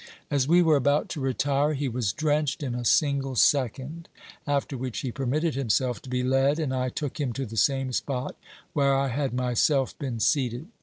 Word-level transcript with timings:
As 0.31 0.47
we 0.47 0.63
were 0.63 0.77
about 0.77 1.09
to 1.09 1.21
retire 1.21 1.75
he 1.75 1.87
was 1.87 2.11
drenched 2.11 2.63
in 2.63 2.73
a 2.73 2.83
single 2.83 3.35
second, 3.35 4.09
after 4.47 4.75
which 4.75 5.01
he 5.01 5.11
permitted 5.11 5.53
himself 5.53 6.01
to 6.01 6.09
be 6.09 6.23
led, 6.23 6.57
and 6.57 6.73
I 6.73 6.89
took 6.89 7.19
him 7.19 7.33
to 7.33 7.45
the 7.45 7.55
same 7.55 7.93
spot 7.93 8.35
where 8.73 8.95
I 8.95 9.09
had 9.09 9.31
myself 9.31 9.95
been 9.99 10.19
seated. 10.19 10.69